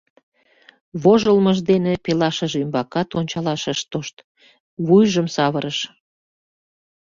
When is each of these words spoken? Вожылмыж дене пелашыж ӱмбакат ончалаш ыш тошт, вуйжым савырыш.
Вожылмыж 1.01 1.57
дене 1.69 1.93
пелашыж 2.03 2.53
ӱмбакат 2.61 3.09
ончалаш 3.19 3.63
ыш 3.73 3.79
тошт, 3.91 4.15
вуйжым 4.85 5.27
савырыш. 5.35 5.79